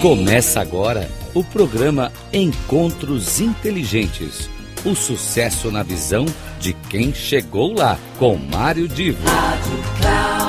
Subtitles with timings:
[0.00, 4.48] Começa agora o programa Encontros Inteligentes.
[4.82, 6.24] O sucesso na visão
[6.58, 9.22] de quem chegou lá, com Mário Divo.
[9.28, 10.40] Rádio Cloud.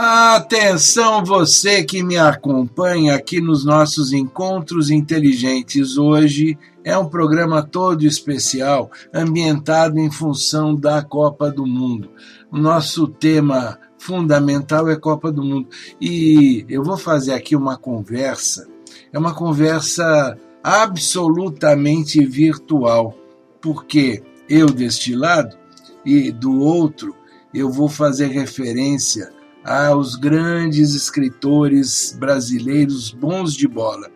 [0.00, 5.98] Atenção você que me acompanha aqui nos nossos encontros inteligentes.
[5.98, 6.56] Hoje
[6.88, 12.10] é um programa todo especial, ambientado em função da Copa do Mundo.
[12.50, 15.68] O nosso tema fundamental é Copa do Mundo.
[16.00, 18.66] E eu vou fazer aqui uma conversa,
[19.12, 23.14] é uma conversa absolutamente virtual,
[23.60, 25.58] porque eu deste lado
[26.06, 27.14] e do outro
[27.52, 29.30] eu vou fazer referência
[29.62, 34.10] aos grandes escritores brasileiros bons de bola.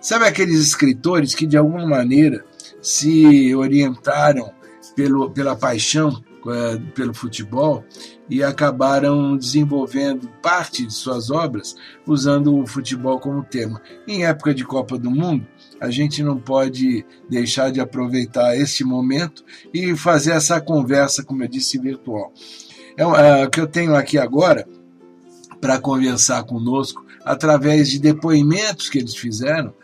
[0.00, 2.44] Sabe aqueles escritores que de alguma maneira
[2.80, 4.52] se orientaram
[4.94, 7.84] pelo, pela paixão uh, pelo futebol
[8.28, 11.74] e acabaram desenvolvendo parte de suas obras
[12.06, 13.80] usando o futebol como tema.
[14.06, 15.46] Em época de Copa do Mundo,
[15.80, 21.48] a gente não pode deixar de aproveitar este momento e fazer essa conversa, como eu
[21.48, 22.32] disse, virtual.
[22.96, 24.66] É, o que eu tenho aqui agora
[25.60, 29.74] para conversar conosco através de depoimentos que eles fizeram.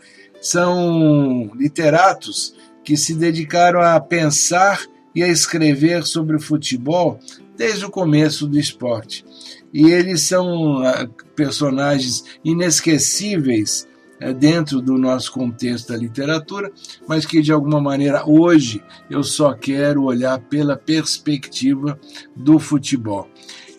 [0.40, 4.80] São literatos que se dedicaram a pensar
[5.14, 7.18] e a escrever sobre o futebol
[7.56, 9.24] desde o começo do esporte.
[9.72, 11.06] E eles são ah,
[11.36, 13.86] personagens inesquecíveis
[14.20, 16.72] eh, dentro do nosso contexto da literatura,
[17.06, 21.98] mas que de alguma maneira hoje eu só quero olhar pela perspectiva
[22.34, 23.28] do futebol.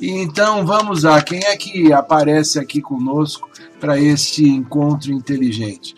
[0.02, 5.96] Então vamos lá, quem é que aparece aqui conosco para este encontro inteligente?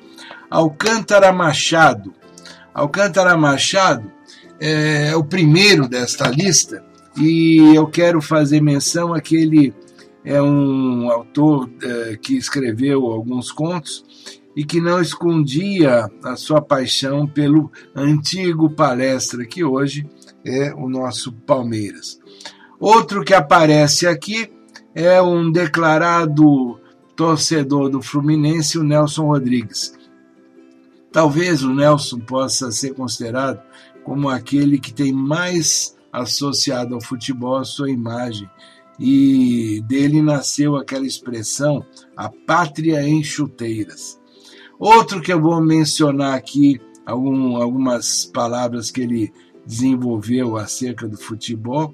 [0.49, 2.13] Alcântara Machado.
[2.73, 4.11] Alcântara Machado
[4.59, 6.83] é o primeiro desta lista
[7.17, 9.73] e eu quero fazer menção a que ele
[10.23, 14.03] é um autor é, que escreveu alguns contos
[14.55, 20.07] e que não escondia a sua paixão pelo antigo palestra que hoje
[20.43, 22.19] é o nosso Palmeiras.
[22.79, 24.51] Outro que aparece aqui
[24.93, 26.79] é um declarado
[27.15, 29.93] torcedor do Fluminense, o Nelson Rodrigues.
[31.11, 33.59] Talvez o Nelson possa ser considerado
[34.03, 38.49] como aquele que tem mais associado ao futebol a sua imagem.
[38.99, 44.19] E dele nasceu aquela expressão, a pátria em chuteiras.
[44.79, 49.33] Outro que eu vou mencionar aqui, algum, algumas palavras que ele
[49.65, 51.93] desenvolveu acerca do futebol,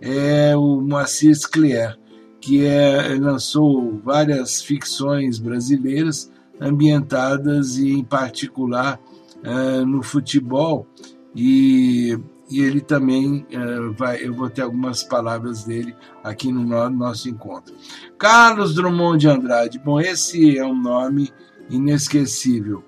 [0.00, 1.98] é o Moacir Sclier,
[2.40, 9.00] que é, lançou várias ficções brasileiras ambientadas e, em particular,
[9.44, 10.86] uh, no futebol.
[11.34, 12.18] E,
[12.50, 14.24] e ele também uh, vai.
[14.24, 17.74] Eu vou ter algumas palavras dele aqui no nosso encontro.
[18.18, 19.78] Carlos Drummond de Andrade.
[19.78, 21.32] Bom, esse é um nome
[21.70, 22.84] inesquecível.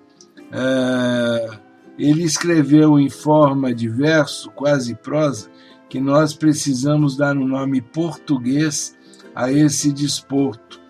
[0.46, 1.58] Uh,
[1.98, 5.48] ele escreveu em forma de verso, quase prosa,
[5.88, 8.96] que nós precisamos dar um nome português
[9.34, 10.80] a esse desporto,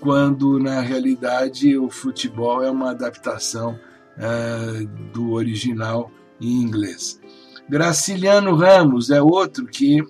[0.00, 3.78] quando na realidade o futebol é uma adaptação
[4.16, 6.10] uh, do original
[6.40, 7.20] em inglês.
[7.68, 10.06] Graciliano Ramos é outro que uh,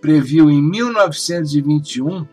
[0.00, 2.26] previu em 1921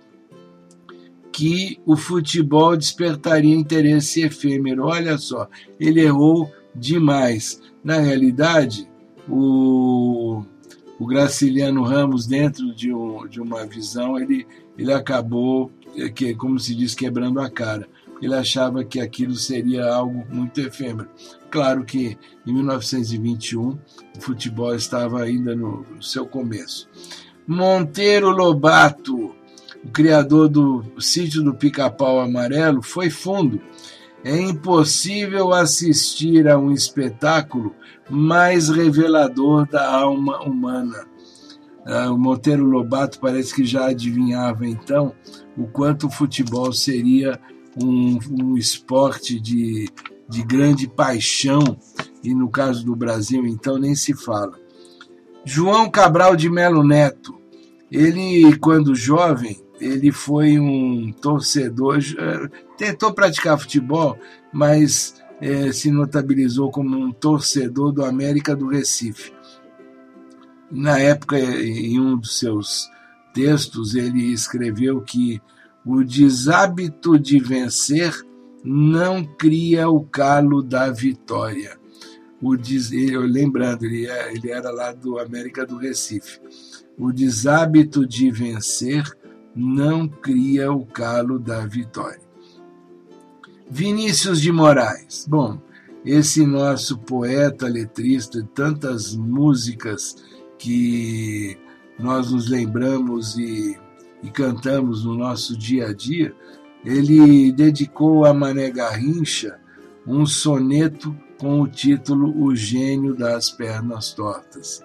[1.32, 4.86] que o futebol despertaria interesse efêmero.
[4.86, 5.48] Olha só,
[5.80, 7.62] ele errou demais.
[7.84, 8.90] Na realidade,
[9.30, 10.44] o
[11.02, 14.46] o Graciliano Ramos, dentro de, um, de uma visão, ele,
[14.78, 17.90] ele acabou, é, que, como se diz, quebrando a cara.
[18.22, 21.10] Ele achava que aquilo seria algo muito efêmero.
[21.50, 23.80] Claro que em 1921 o
[24.20, 26.88] futebol estava ainda no, no seu começo.
[27.48, 29.36] Monteiro Lobato,
[29.84, 33.60] o criador do Sítio do Pica-Pau Amarelo, foi fundo.
[34.24, 37.76] É impossível assistir a um espetáculo
[38.10, 41.06] mais revelador da alma humana.
[41.86, 45.16] Uh, o Monteiro Lobato parece que já adivinhava então
[45.58, 47.40] o quanto o futebol seria
[47.82, 49.90] um, um esporte de,
[50.30, 51.78] de grande paixão,
[52.24, 54.60] e no caso do Brasil, então, nem se fala.
[55.44, 57.36] João Cabral de Melo Neto,
[57.92, 64.18] ele, quando jovem, ele foi um torcedor, eh, tentou praticar futebol,
[64.54, 69.34] mas é, se notabilizou como um torcedor do América do Recife.
[70.70, 72.88] Na época, em um dos seus
[73.34, 75.42] textos, ele escreveu que
[75.84, 78.14] o deshábito de vencer
[78.64, 81.78] não cria o calo da vitória.
[82.40, 82.92] O des...
[82.92, 86.40] Lembrando, ele, é, ele era lá do América do Recife.
[86.98, 89.04] o deshábito de vencer
[89.56, 92.22] não cria o calo da vitória.
[93.70, 95.26] Vinícius de Moraes.
[95.28, 95.60] Bom,
[96.06, 100.16] esse nosso poeta, letrista, tantas músicas
[100.58, 101.58] que
[101.98, 103.78] nós nos lembramos e,
[104.24, 106.36] e cantamos no nosso dia a dia,
[106.84, 109.60] ele dedicou a Mané Garrincha
[110.06, 114.84] um soneto com o título O Gênio das Pernas Tortas.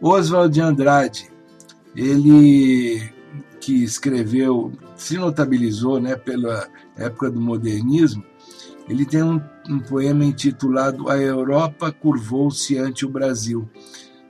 [0.00, 1.30] Oswald de Andrade,
[1.94, 3.10] ele
[3.60, 8.24] que escreveu, se notabilizou né, pela época do modernismo,
[8.88, 13.68] ele tem um, um poema intitulado A Europa Curvou-se ante o Brasil,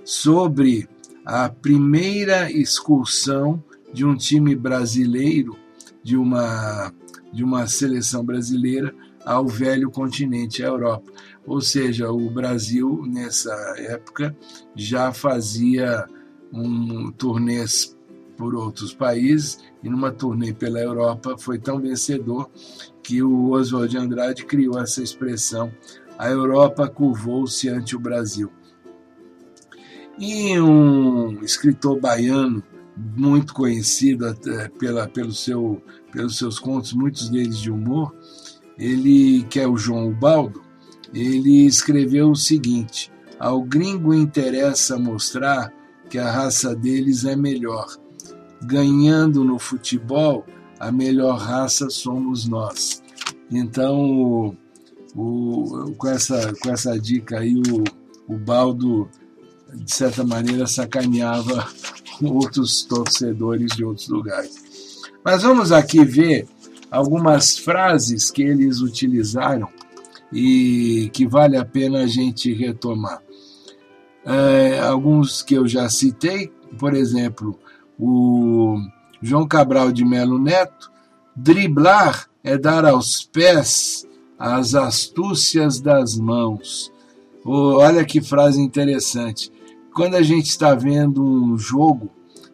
[0.05, 0.89] sobre
[1.25, 5.57] a primeira excursão de um time brasileiro,
[6.03, 6.93] de uma,
[7.33, 8.95] de uma seleção brasileira,
[9.25, 11.13] ao velho continente, a Europa.
[11.47, 14.37] Ou seja, o Brasil, nessa época,
[14.75, 16.07] já fazia
[16.53, 17.98] um turnês
[18.39, 22.49] por outros países e numa turnê pela Europa foi tão vencedor
[23.03, 25.71] que o Oswald de Andrade criou essa expressão:
[26.17, 28.51] a Europa curvou-se ante o Brasil.
[30.17, 32.63] E um escritor baiano
[33.17, 34.37] muito conhecido
[34.79, 35.83] pela, pelo seu,
[36.13, 38.15] pelos seus contos, muitos deles de humor,
[38.79, 40.63] ele que é o João Ubaldo,
[41.13, 45.73] ele escreveu o seguinte: ao gringo interessa mostrar
[46.09, 47.87] que a raça deles é melhor.
[48.63, 50.45] Ganhando no futebol,
[50.79, 53.03] a melhor raça somos nós.
[53.51, 54.57] Então,
[55.15, 59.09] o, com, essa, com essa dica aí, o, o Baldo,
[59.75, 61.67] de certa maneira, sacaneava
[62.23, 64.69] outros torcedores de outros lugares.
[65.25, 66.47] Mas vamos aqui ver
[66.91, 69.69] algumas frases que eles utilizaram
[70.33, 73.23] e que vale a pena a gente retomar.
[74.25, 77.59] É, alguns que eu já citei, por exemplo,
[77.99, 78.79] o
[79.21, 80.91] João Cabral de Melo Neto,
[81.35, 84.07] driblar é dar aos pés
[84.39, 86.93] as astúcias das mãos.
[87.45, 89.51] Oh, olha que frase interessante.
[89.93, 92.09] Quando a gente está vendo um jogo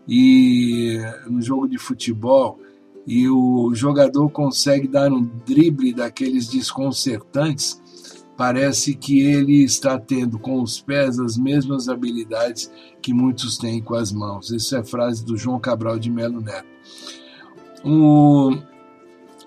[0.08, 0.99] e
[1.29, 2.58] um jogo de futebol
[3.06, 7.82] e o jogador consegue dar um drible daqueles desconcertantes,
[8.36, 12.70] parece que ele está tendo com os pés as mesmas habilidades
[13.00, 14.52] que muitos têm com as mãos.
[14.52, 16.66] Essa é frase do João Cabral de Melo Neto.
[17.84, 18.56] O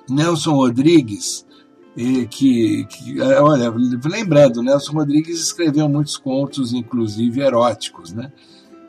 [0.09, 1.45] Nelson Rodrigues,
[2.29, 3.73] que, que, olha,
[4.05, 8.31] lembrando, Nelson Rodrigues escreveu muitos contos, inclusive eróticos, né?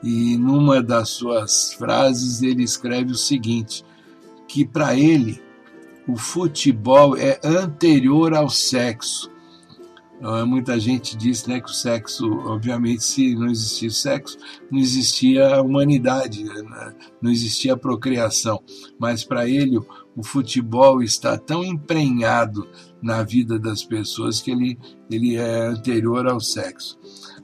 [0.03, 3.85] E numa das suas frases ele escreve o seguinte:
[4.47, 5.43] que para ele
[6.07, 9.31] o futebol é anterior ao sexo.
[10.21, 14.37] Ah, muita gente diz né, que o sexo, obviamente, se não existia sexo,
[14.71, 16.95] não existia a humanidade, né?
[17.23, 18.61] não existia a procriação.
[18.99, 19.79] Mas para ele,
[20.17, 22.67] o futebol está tão emprenhado
[23.01, 24.77] na vida das pessoas que ele,
[25.09, 26.99] ele é anterior ao sexo.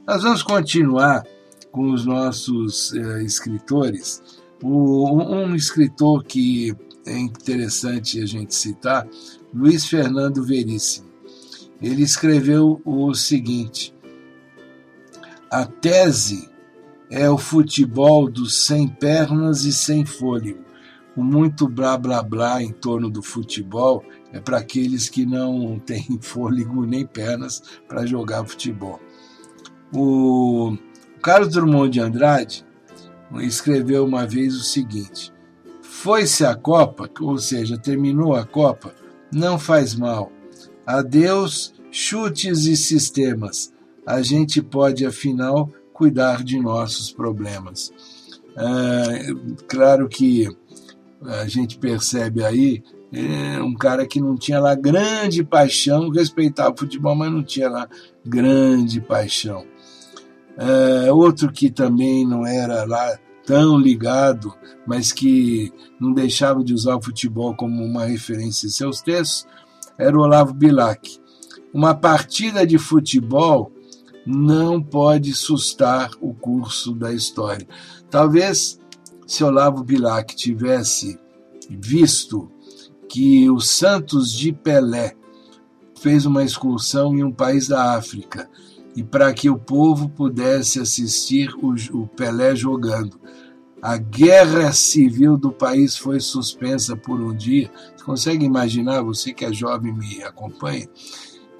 [0.06, 1.24] Nós vamos continuar
[1.70, 4.20] com os nossos eh, escritores.
[4.62, 6.74] O, um escritor que
[7.06, 9.06] é interessante a gente citar,
[9.52, 11.13] Luiz Fernando Veríssimo.
[11.84, 13.94] Ele escreveu o seguinte:
[15.50, 16.48] a tese
[17.10, 20.64] é o futebol dos sem pernas e sem fôlego.
[21.14, 26.06] O muito blá blá blá em torno do futebol é para aqueles que não têm
[26.22, 28.98] fôlego nem pernas para jogar futebol.
[29.94, 30.78] O
[31.22, 32.66] Carlos Drummond de Andrade
[33.40, 35.30] escreveu uma vez o seguinte:
[35.82, 38.94] foi-se a Copa, ou seja, terminou a Copa,
[39.30, 40.32] não faz mal.
[40.86, 43.72] Adeus, chutes e sistemas.
[44.04, 47.92] A gente pode, afinal, cuidar de nossos problemas.
[48.56, 49.32] É,
[49.68, 50.48] claro que
[51.24, 52.82] a gente percebe aí
[53.12, 57.70] é, um cara que não tinha lá grande paixão, respeitava o futebol, mas não tinha
[57.70, 57.88] lá
[58.26, 59.64] grande paixão.
[60.58, 64.52] É, outro que também não era lá tão ligado,
[64.84, 69.46] mas que não deixava de usar o futebol como uma referência em seus textos,
[69.96, 71.22] era o Olavo Bilac.
[71.74, 73.72] Uma partida de futebol
[74.24, 77.66] não pode sustar o curso da história.
[78.08, 78.78] Talvez
[79.26, 81.18] se Olavo Bilac tivesse
[81.68, 82.48] visto
[83.08, 85.16] que o Santos de Pelé
[86.00, 88.48] fez uma excursão em um país da África
[88.94, 93.18] e para que o povo pudesse assistir o, o Pelé jogando.
[93.82, 97.70] A guerra civil do país foi suspensa por um dia.
[97.96, 100.88] Você consegue imaginar, você que é jovem me acompanha,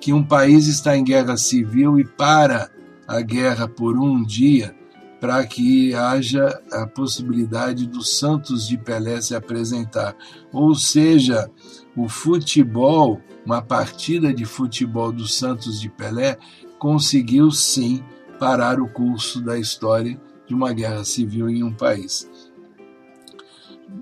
[0.04, 2.70] que um país está em guerra civil e para
[3.08, 4.76] a guerra por um dia
[5.18, 10.14] para que haja a possibilidade do Santos de Pelé se apresentar.
[10.52, 11.50] Ou seja,
[11.96, 16.37] o futebol, uma partida de futebol do Santos de Pelé,
[16.78, 18.04] conseguiu sim
[18.38, 22.28] parar o curso da história de uma guerra civil em um país.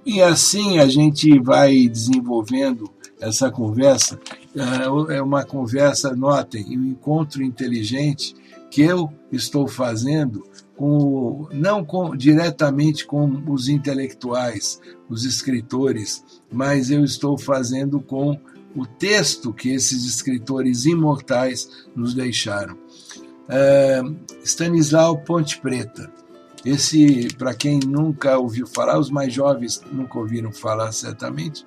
[0.04, 2.90] E assim a gente vai desenvolvendo
[3.20, 4.18] essa conversa.
[4.54, 8.34] É uma conversa, notem, um encontro inteligente
[8.70, 10.44] que eu estou fazendo
[10.76, 18.38] com, não com, diretamente com os intelectuais, os escritores, mas eu estou fazendo com
[18.74, 22.76] o texto que esses escritores imortais nos deixaram.
[23.48, 24.02] É,
[24.42, 26.10] Stanislau Ponte Preta.
[26.64, 31.66] Esse, para quem nunca ouviu falar, os mais jovens nunca ouviram falar certamente,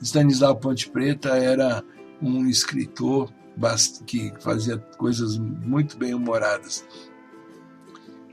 [0.00, 1.84] Stanislau Ponte Preta era
[2.22, 3.32] um escritor
[4.06, 6.84] que fazia coisas muito bem humoradas.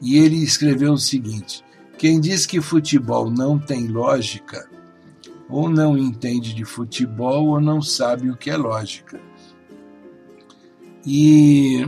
[0.02, 1.64] E ele escreveu o seguinte:
[1.98, 4.70] quem diz que futebol não tem lógica,
[5.50, 9.20] ou não entende de futebol, ou não sabe o que é lógica.
[11.06, 11.86] E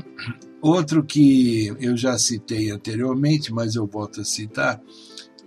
[0.61, 4.81] outro que eu já citei anteriormente, mas eu volto a citar,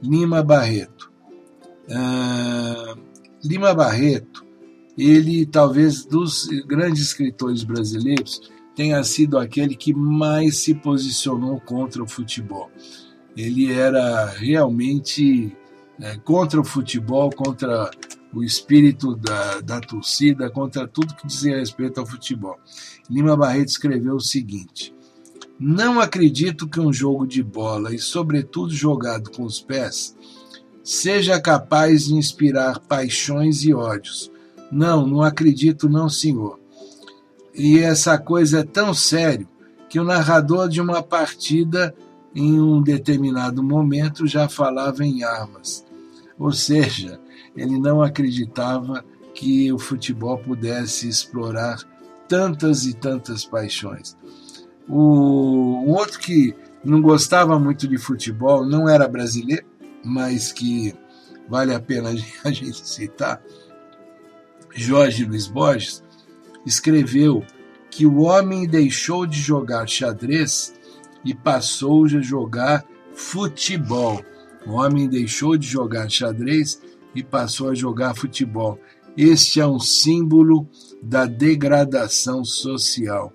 [0.02, 1.10] Lima Barreto.
[1.88, 3.00] Uh,
[3.42, 4.51] Lima Barreto
[4.96, 8.40] ele talvez dos grandes escritores brasileiros
[8.74, 12.70] tenha sido aquele que mais se posicionou contra o futebol.
[13.36, 15.56] Ele era realmente
[16.00, 17.90] é, contra o futebol, contra
[18.34, 22.58] o espírito da, da torcida, contra tudo que dizia respeito ao futebol.
[23.10, 24.94] Lima Barreto escreveu o seguinte:
[25.58, 30.16] Não acredito que um jogo de bola, e sobretudo jogado com os pés,
[30.82, 34.31] seja capaz de inspirar paixões e ódios
[34.72, 36.58] não, não acredito, não, senhor.
[37.54, 39.46] E essa coisa é tão sério
[39.88, 41.94] que o narrador de uma partida,
[42.34, 45.84] em um determinado momento, já falava em armas.
[46.38, 47.20] Ou seja,
[47.54, 51.76] ele não acreditava que o futebol pudesse explorar
[52.26, 54.16] tantas e tantas paixões.
[54.88, 59.66] O um outro que não gostava muito de futebol, não era brasileiro,
[60.02, 60.94] mas que
[61.46, 62.08] vale a pena
[62.42, 63.42] a gente citar,
[64.74, 66.02] Jorge Luiz Borges,
[66.64, 67.44] escreveu
[67.90, 70.74] que o homem deixou de jogar xadrez
[71.24, 74.24] e passou a jogar futebol.
[74.66, 76.80] O homem deixou de jogar xadrez
[77.14, 78.78] e passou a jogar futebol.
[79.16, 80.66] Este é um símbolo
[81.02, 83.32] da degradação social.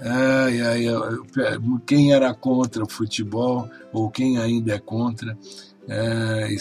[0.00, 0.84] Ai, ai,
[1.84, 5.36] quem era contra o futebol, ou quem ainda é contra,
[5.88, 6.54] é,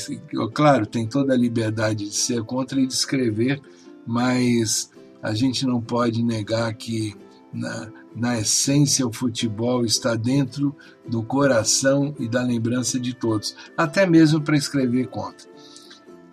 [0.53, 3.61] claro, tem toda a liberdade de ser contra e de escrever,
[4.05, 4.89] mas
[5.21, 7.13] a gente não pode negar que
[7.51, 10.75] na, na essência o futebol está dentro
[11.07, 15.47] do coração e da lembrança de todos, até mesmo para escrever contra.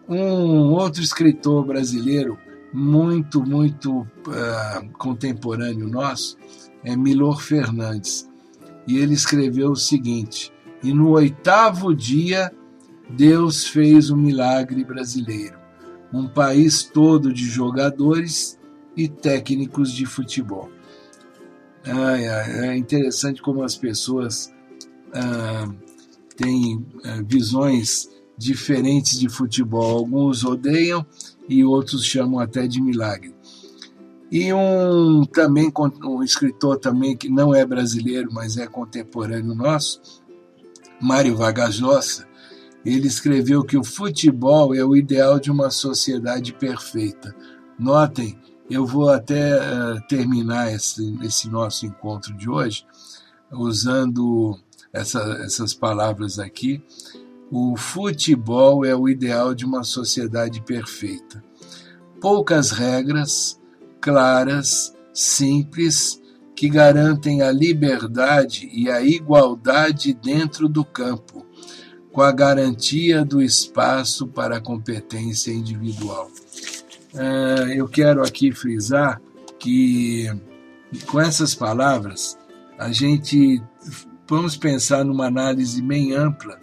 [0.09, 2.39] Um outro escritor brasileiro
[2.73, 6.37] muito, muito uh, contemporâneo nosso
[6.85, 8.29] é Milor Fernandes.
[8.87, 12.53] E ele escreveu o seguinte: E no oitavo dia
[13.11, 15.59] Deus fez um milagre brasileiro,
[16.13, 18.59] um país todo de jogadores
[18.97, 20.71] e técnicos de futebol.
[21.87, 24.53] Ai, ai, é interessante como as pessoas
[25.13, 25.69] ah,
[26.37, 28.09] têm ah, visões
[28.39, 29.99] diferentes de futebol.
[29.99, 31.05] Alguns odeiam
[31.49, 33.35] e outros chamam até de milagre.
[34.31, 35.71] E um também
[36.03, 40.01] um escritor também que não é brasileiro, mas é contemporâneo nosso,
[41.01, 42.27] Mário Vargas Llosa,
[42.85, 47.35] ele escreveu que o futebol é o ideal de uma sociedade perfeita.
[47.79, 48.39] Notem,
[48.69, 52.85] eu vou até uh, terminar esse, esse, nosso encontro de hoje
[53.51, 54.59] usando
[54.93, 56.83] essa, essas palavras aqui.
[57.51, 61.43] O futebol é o ideal de uma sociedade perfeita.
[62.21, 63.61] Poucas regras,
[64.01, 66.21] claras, simples,
[66.55, 71.34] que garantem a liberdade e a igualdade dentro do campo
[72.15, 76.31] com a garantia do espaço para a competência individual.
[77.13, 79.21] É, eu quero aqui frisar
[79.59, 80.31] que,
[81.07, 82.39] com essas palavras,
[82.79, 83.61] a gente
[84.29, 86.61] vamos pensar numa análise bem ampla.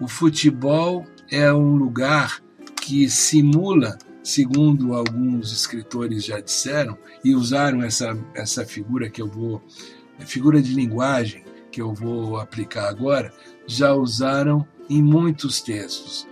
[0.00, 2.40] O futebol é um lugar
[2.80, 9.60] que simula, segundo alguns escritores já disseram, e usaram essa, essa figura que eu vou,
[10.20, 13.32] figura de linguagem que eu vou aplicar agora,
[13.66, 16.26] já usaram em muitos textos.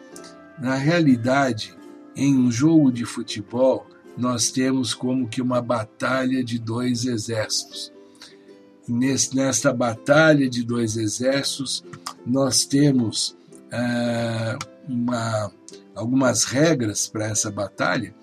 [0.58, 1.76] Na realidade,
[2.14, 7.92] em um jogo de futebol, nós temos como que uma batalha de dois exércitos.
[8.88, 11.84] nesta batalha de dois exércitos,
[12.24, 13.36] nós temos
[13.70, 15.52] ah, uma,
[15.94, 18.14] algumas regras para essa batalha,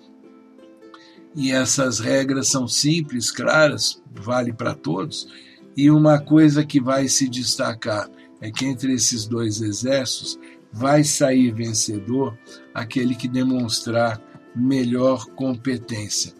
[1.36, 5.28] e essas regras são simples, claras, vale para todos,
[5.76, 8.08] e uma coisa que vai se destacar
[8.40, 10.38] é que entre esses dois exércitos
[10.72, 12.36] vai sair vencedor
[12.74, 14.20] aquele que demonstrar
[14.54, 16.32] melhor competência.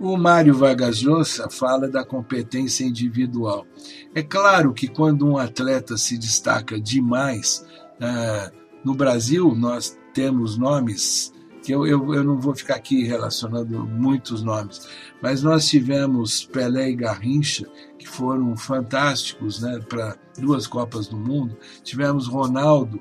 [0.00, 3.66] O Mário Vargas Llosa fala da competência individual.
[4.14, 7.66] É claro que quando um atleta se destaca demais,
[8.00, 11.32] uh, no Brasil nós temos nomes
[11.68, 14.88] que eu, eu, eu não vou ficar aqui relacionando muitos nomes,
[15.20, 17.66] mas nós tivemos Pelé e Garrincha,
[17.98, 21.58] que foram fantásticos né, para duas Copas do Mundo.
[21.84, 22.98] Tivemos Ronaldo,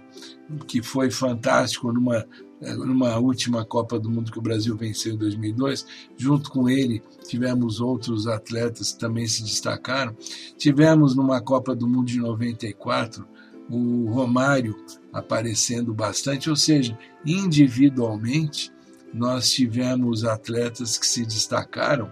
[0.67, 2.27] que foi fantástico numa,
[2.59, 5.85] numa última Copa do Mundo que o Brasil venceu em 2002.
[6.17, 10.13] Junto com ele, tivemos outros atletas que também se destacaram.
[10.57, 13.25] Tivemos numa Copa do Mundo de 94
[13.69, 14.75] o Romário
[15.11, 18.71] aparecendo bastante, ou seja, individualmente
[19.13, 22.11] nós tivemos atletas que se destacaram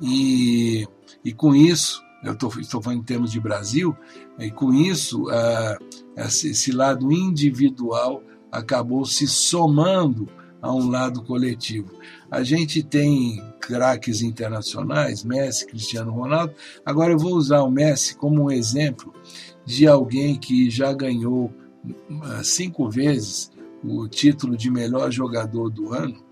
[0.00, 0.88] e,
[1.24, 3.94] e com isso, eu tô, estou falando em termos de Brasil,
[4.38, 5.26] e com isso,
[6.16, 10.28] esse lado individual acabou se somando
[10.62, 11.90] a um lado coletivo.
[12.30, 16.54] A gente tem craques internacionais, Messi, Cristiano Ronaldo.
[16.84, 19.12] Agora eu vou usar o Messi como um exemplo
[19.70, 21.52] de alguém que já ganhou
[22.22, 23.50] ah, cinco vezes
[23.82, 26.22] o título de melhor jogador do ano,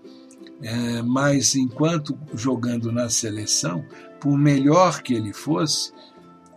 [0.61, 3.83] é, mas enquanto jogando na seleção,
[4.19, 5.91] por melhor que ele fosse,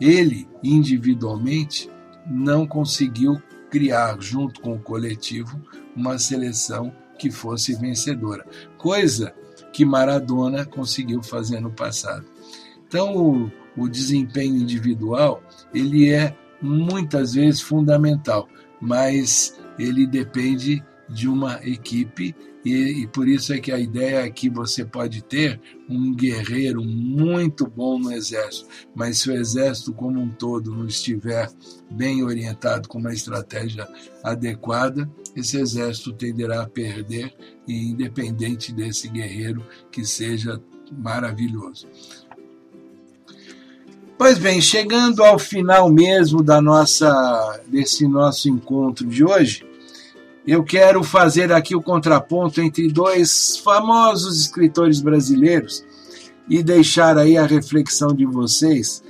[0.01, 1.89] ele individualmente
[2.27, 5.59] não conseguiu criar, junto com o coletivo,
[5.97, 8.45] uma seleção que fosse vencedora,
[8.77, 9.33] coisa
[9.73, 12.27] que Maradona conseguiu fazer no passado.
[12.87, 18.48] Então, o, o desempenho individual ele é muitas vezes fundamental,
[18.81, 24.31] mas ele depende de uma equipe e, e, por isso é que a ideia é
[24.31, 30.20] que você pode ter um guerreiro muito bom no exército, mas se o exército como
[30.20, 31.51] um todo não estiver
[31.90, 33.88] bem orientado com uma estratégia
[34.22, 37.35] adequada, esse exército tenderá a perder,
[37.66, 41.88] independente desse guerreiro que seja maravilhoso.
[44.23, 49.67] Pois bem, chegando ao final mesmo da nossa desse nosso encontro de hoje,
[50.47, 55.85] eu quero fazer aqui o contraponto entre dois famosos escritores brasileiros
[56.49, 59.03] e deixar aí a reflexão de vocês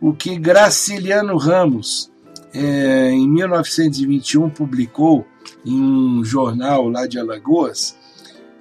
[0.00, 2.10] o que Graciliano Ramos,
[2.52, 5.24] é, em 1921, publicou
[5.64, 7.96] em um jornal lá de Alagoas,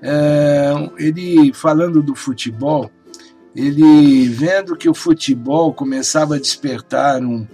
[0.03, 2.91] é, ele falando do futebol,
[3.55, 7.47] ele vendo que o futebol começava a despertar um,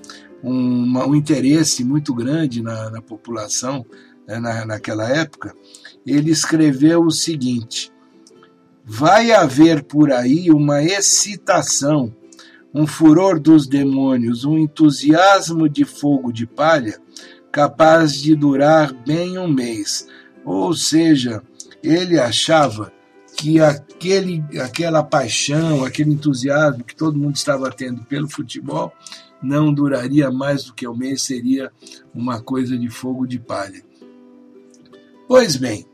[0.44, 3.86] um, um interesse muito grande na, na população,
[4.28, 5.54] né, na, naquela época,
[6.06, 7.92] ele escreveu o seguinte:
[8.84, 12.14] vai haver por aí uma excitação,
[12.74, 17.00] um furor dos demônios, um entusiasmo de fogo de palha
[17.52, 20.08] capaz de durar bem um mês.
[20.46, 21.44] Ou seja,
[21.84, 22.92] ele achava
[23.41, 28.93] que aquele, aquela paixão, aquele entusiasmo que todo mundo estava tendo pelo futebol
[29.41, 31.71] não duraria mais do que um mês, seria
[32.13, 33.82] uma coisa de fogo de palha.
[35.27, 35.88] Pois bem,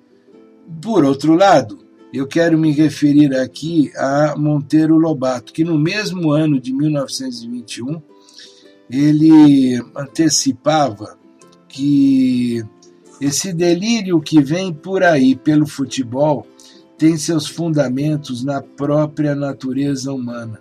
[0.82, 1.80] por outro lado,
[2.14, 8.02] eu quero me referir aqui a Monteiro Lobato, que no mesmo ano de 1921
[8.92, 11.18] ele antecipava
[11.70, 12.62] que
[13.22, 16.46] esse delírio que vem por aí pelo futebol
[16.98, 20.60] tem seus fundamentos na própria natureza humana.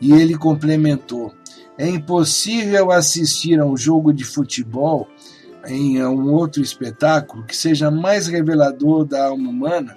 [0.00, 1.32] E ele complementou:
[1.78, 5.08] é impossível assistir a um jogo de futebol
[5.66, 9.96] em um outro espetáculo que seja mais revelador da alma humana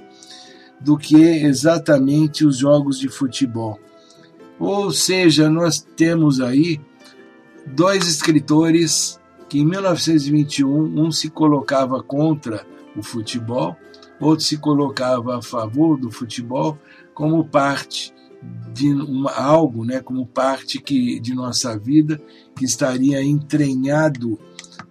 [0.79, 3.79] do que exatamente os jogos de futebol.
[4.59, 6.79] Ou seja, nós temos aí
[7.65, 13.75] dois escritores que em 1921 um se colocava contra o futebol,
[14.19, 16.77] outro se colocava a favor do futebol
[17.13, 18.13] como parte
[18.73, 22.21] de uma, algo, né, como parte que, de nossa vida
[22.55, 24.39] que estaria entranhado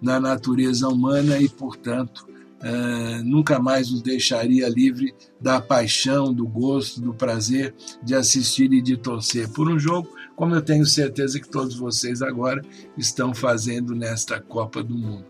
[0.00, 2.28] na natureza humana e, portanto,
[2.62, 8.82] uh, nunca mais nos deixaria livre da paixão, do gosto, do prazer de assistir e
[8.82, 12.62] de torcer por um jogo, como eu tenho certeza que todos vocês agora
[12.96, 15.24] estão fazendo nesta Copa do Mundo.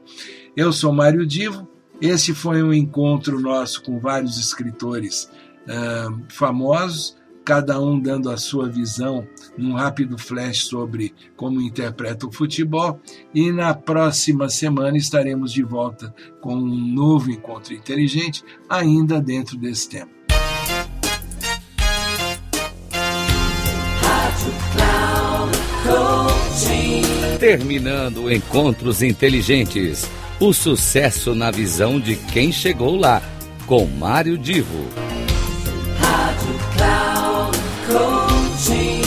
[0.57, 1.69] Eu sou Mário Divo,
[2.01, 5.31] esse foi um encontro nosso com vários escritores
[5.65, 12.31] uh, famosos cada um dando a sua visão num rápido flash sobre como interpreta o
[12.31, 13.01] futebol.
[13.35, 19.89] E na próxima semana estaremos de volta com um novo encontro inteligente, ainda dentro desse
[19.89, 20.11] tema.
[27.41, 30.07] Terminando Encontros Inteligentes.
[30.41, 33.21] O sucesso na visão de quem chegou lá,
[33.67, 34.87] com Mário Divo.
[35.99, 39.03] Rádio Cloud Coaching.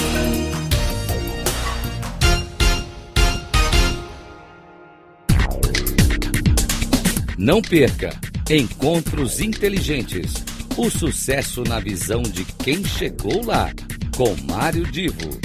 [7.38, 8.14] Não perca
[8.50, 10.34] Encontros Inteligentes.
[10.76, 13.72] O sucesso na visão de quem chegou lá,
[14.18, 15.40] com Mário Divo.